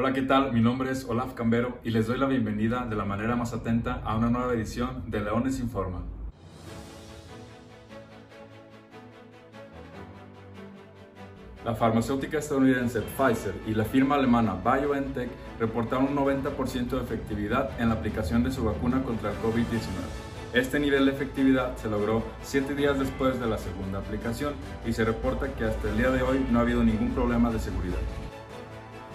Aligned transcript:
Hola, 0.00 0.12
¿qué 0.12 0.22
tal? 0.22 0.52
Mi 0.52 0.60
nombre 0.60 0.92
es 0.92 1.06
Olaf 1.06 1.34
Cambero 1.34 1.80
y 1.82 1.90
les 1.90 2.06
doy 2.06 2.18
la 2.18 2.26
bienvenida 2.26 2.86
de 2.86 2.94
la 2.94 3.04
manera 3.04 3.34
más 3.34 3.52
atenta 3.52 3.94
a 4.04 4.16
una 4.16 4.30
nueva 4.30 4.54
edición 4.54 5.10
de 5.10 5.18
Leones 5.18 5.58
Informa. 5.58 6.04
La 11.64 11.74
farmacéutica 11.74 12.38
estadounidense 12.38 13.00
Pfizer 13.00 13.54
y 13.66 13.74
la 13.74 13.84
firma 13.84 14.14
alemana 14.14 14.54
BioNTech 14.54 15.30
reportaron 15.58 16.16
un 16.16 16.16
90% 16.16 16.90
de 16.90 17.02
efectividad 17.02 17.68
en 17.80 17.88
la 17.88 17.96
aplicación 17.96 18.44
de 18.44 18.52
su 18.52 18.64
vacuna 18.64 19.02
contra 19.02 19.32
el 19.32 19.36
COVID-19. 19.38 19.80
Este 20.52 20.78
nivel 20.78 21.06
de 21.06 21.10
efectividad 21.10 21.76
se 21.76 21.90
logró 21.90 22.22
7 22.44 22.76
días 22.76 22.96
después 23.00 23.40
de 23.40 23.48
la 23.48 23.58
segunda 23.58 23.98
aplicación 23.98 24.54
y 24.86 24.92
se 24.92 25.04
reporta 25.04 25.52
que 25.54 25.64
hasta 25.64 25.90
el 25.90 25.96
día 25.96 26.10
de 26.10 26.22
hoy 26.22 26.46
no 26.52 26.60
ha 26.60 26.62
habido 26.62 26.84
ningún 26.84 27.10
problema 27.10 27.50
de 27.50 27.58
seguridad. 27.58 27.98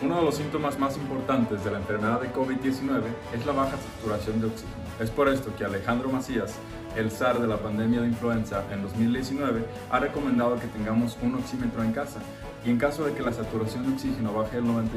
Uno 0.04 0.18
de 0.18 0.24
los 0.24 0.36
síntomas 0.36 0.78
más 0.78 0.98
importantes 0.98 1.64
de 1.64 1.72
la 1.72 1.78
enfermedad 1.78 2.20
de 2.20 2.34
COVID-19 2.34 3.04
es 3.34 3.46
la 3.46 3.54
baja 3.54 3.78
saturación 3.78 4.42
de 4.42 4.48
oxígeno. 4.48 4.84
Es 5.00 5.10
por 5.10 5.30
esto 5.30 5.56
que 5.56 5.64
Alejandro 5.64 6.10
Macías, 6.10 6.56
el 6.98 7.10
SAR 7.10 7.40
de 7.40 7.48
la 7.48 7.56
pandemia 7.56 8.02
de 8.02 8.10
influenza 8.10 8.66
en 8.74 8.84
2019, 8.84 9.64
ha 9.90 10.00
recomendado 10.00 10.60
que 10.60 10.68
tengamos 10.68 11.18
un 11.22 11.36
oxímetro 11.36 11.84
en 11.84 11.94
casa 11.94 12.20
y 12.66 12.70
en 12.70 12.78
caso 12.78 13.06
de 13.06 13.14
que 13.14 13.24
la 13.24 13.32
saturación 13.32 13.88
de 13.88 13.94
oxígeno 13.94 14.34
baje 14.34 14.58
el 14.58 14.66
92%, 14.66 14.90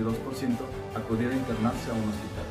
acudir 0.96 1.30
a 1.30 1.36
internarse 1.36 1.88
a 1.88 1.94
un 1.94 2.08
hospital. 2.10 2.46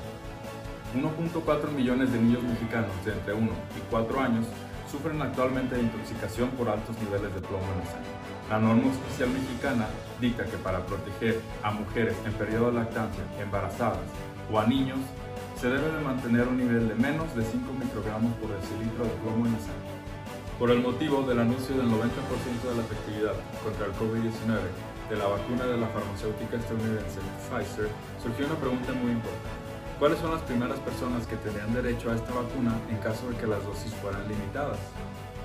1.4 0.95 1.71
millones 1.75 2.13
de 2.13 2.21
niños 2.21 2.41
mexicanos 2.41 2.91
de 3.03 3.11
entre 3.11 3.33
1 3.33 3.49
y 3.51 3.91
4 3.91 4.21
años 4.21 4.45
sufren 4.89 5.21
actualmente 5.21 5.75
de 5.75 5.81
intoxicación 5.81 6.51
por 6.51 6.69
altos 6.69 6.95
niveles 6.99 7.35
de 7.35 7.41
plomo 7.41 7.65
en 7.73 7.79
la 7.79 7.85
sangre. 7.85 8.34
La 8.49 8.59
norma 8.59 8.89
oficial 8.89 9.29
mexicana 9.29 9.87
dicta 10.21 10.45
que 10.45 10.57
para 10.57 10.85
proteger 10.85 11.41
a 11.63 11.71
mujeres 11.71 12.15
en 12.25 12.33
periodo 12.33 12.67
de 12.67 12.77
lactancia, 12.77 13.23
embarazadas 13.41 14.05
o 14.51 14.59
a 14.59 14.67
niños, 14.67 14.99
se 15.59 15.67
debe 15.67 15.89
de 15.91 16.01
mantener 16.03 16.47
un 16.47 16.57
nivel 16.57 16.89
de 16.89 16.95
menos 16.95 17.33
de 17.35 17.43
5 17.43 17.73
microgramos 17.73 18.31
por 18.35 18.53
decilitro 18.53 19.05
de 19.05 19.17
plomo 19.23 19.47
en 19.47 19.53
la 19.53 19.59
sangre. 19.59 19.95
Por 20.59 20.69
el 20.69 20.79
motivo 20.79 21.23
del 21.23 21.39
anuncio 21.39 21.75
del 21.75 21.87
90% 21.87 22.69
de 22.69 22.75
la 22.77 22.83
efectividad 22.85 23.33
contra 23.63 23.87
el 23.87 23.93
COVID-19 23.97 24.61
de 25.09 25.15
la 25.17 25.25
vacuna 25.25 25.65
de 25.65 25.77
la 25.77 25.87
farmacéutica 25.87 26.57
estadounidense 26.57 27.19
Pfizer, 27.49 27.89
surgió 28.21 28.45
una 28.45 28.55
pregunta 28.55 28.93
muy 28.93 29.11
importante. 29.11 29.57
¿Cuáles 29.97 30.19
son 30.19 30.31
las 30.31 30.41
primeras 30.43 30.77
personas 30.79 31.25
que 31.25 31.35
tendrían 31.37 31.73
derecho 31.73 32.11
a 32.11 32.15
esta 32.15 32.33
vacuna 32.33 32.77
en 32.91 32.97
caso 32.97 33.27
de 33.29 33.37
que 33.37 33.47
las 33.47 33.63
dosis 33.65 33.93
fueran 33.95 34.27
limitadas? 34.27 34.77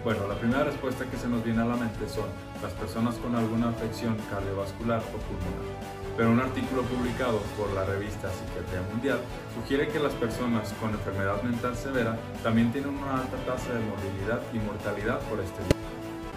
Bueno, 0.03 0.27
la 0.27 0.35
primera 0.35 0.65
respuesta 0.65 1.05
que 1.05 1.19
se 1.19 1.29
nos 1.29 1.45
viene 1.45 1.61
a 1.61 1.67
la 1.67 1.77
mente 1.77 2.09
son 2.09 2.25
las 2.63 2.73
personas 2.73 3.17
con 3.17 3.37
alguna 3.37 3.69
afección 3.69 4.17
cardiovascular 4.31 5.01
o 5.01 5.19
pulmonar. 5.29 6.01
Pero 6.17 6.31
un 6.31 6.41
artículo 6.41 6.83
publicado 6.83 7.39
por 7.57 7.71
la 7.75 7.85
revista 7.85 8.31
Psiquiatría 8.33 8.81
Mundial 8.91 9.21
sugiere 9.55 9.89
que 9.89 10.01
las 10.01 10.15
personas 10.15 10.73
con 10.81 10.91
enfermedad 10.91 11.43
mental 11.43 11.77
severa 11.77 12.17
también 12.43 12.73
tienen 12.73 12.97
una 12.97 13.21
alta 13.21 13.37
tasa 13.45 13.75
de 13.75 13.81
morbilidad 13.81 14.41
y 14.55 14.59
mortalidad 14.59 15.21
por 15.29 15.39
este 15.41 15.61
virus. 15.69 15.81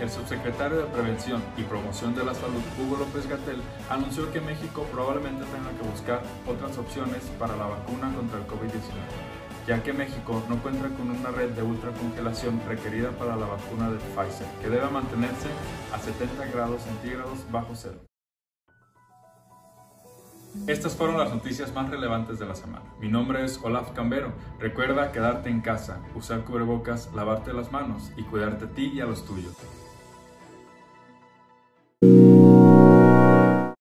El 0.02 0.10
subsecretario 0.10 0.80
de 0.80 0.86
Prevención 0.88 1.42
y 1.56 1.64
Promoción 1.64 2.14
de 2.16 2.26
la 2.26 2.34
Salud, 2.34 2.62
Hugo 2.78 2.98
López 2.98 3.30
Gatel, 3.30 3.62
anunció 3.90 4.30
que 4.34 4.42
México 4.42 4.86
probablemente 4.92 5.46
tenga 5.46 5.72
que 5.80 5.88
buscar 5.88 6.22
otras 6.46 6.78
opciones 6.78 7.24
para 7.40 7.56
la 7.56 7.68
vacuna 7.68 8.12
contra 8.14 8.40
el 8.40 8.46
COVID-19, 8.46 9.00
ya 9.68 9.82
que 9.82 9.94
México 9.94 10.44
no 10.50 10.62
cuenta 10.62 10.90
con 10.90 11.10
una 11.10 11.32
red 11.32 11.52
de 11.52 11.64
ultracongelación 11.64 12.62
requerida 12.68 13.12
para 13.12 13.36
la 13.36 13.46
vacuna 13.46 13.90
de 13.90 13.98
Pfizer, 13.98 14.48
que 14.62 14.70
debe 14.70 14.90
mantenerse 14.90 15.48
a 15.94 16.00
70 16.00 16.46
grados 16.48 16.82
centígrados 16.82 17.40
bajo 17.52 17.76
cero. 17.76 18.00
Estas 20.68 20.96
fueron 20.96 21.18
las 21.18 21.34
noticias 21.34 21.74
más 21.74 21.90
relevantes 21.90 22.38
de 22.38 22.46
la 22.46 22.54
semana. 22.54 22.86
Mi 23.00 23.08
nombre 23.08 23.44
es 23.44 23.60
Olaf 23.64 23.92
Cambero. 23.92 24.34
Recuerda 24.60 25.12
quedarte 25.12 25.50
en 25.50 25.62
casa, 25.62 26.00
usar 26.14 26.44
cubrebocas, 26.44 27.12
lavarte 27.14 27.54
las 27.54 27.72
manos 27.72 28.12
y 28.18 28.24
cuidarte 28.24 28.66
a 28.66 28.70
ti 28.70 28.92
y 28.94 29.02
a 29.02 29.06
los 29.06 29.26
tuyos. 29.26 29.56